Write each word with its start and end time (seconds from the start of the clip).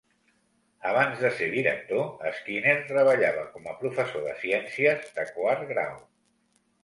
Abans 0.91 1.19
de 1.25 1.29
ser 1.39 1.49
director, 1.55 2.07
Skinner 2.37 2.73
treballava 2.87 3.43
com 3.57 3.69
a 3.73 3.77
professor 3.83 4.25
de 4.29 4.33
ciències 4.45 5.15
de 5.19 5.27
quart 5.39 5.69
grau. 5.73 6.01